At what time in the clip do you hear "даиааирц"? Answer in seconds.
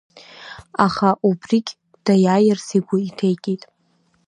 2.05-2.67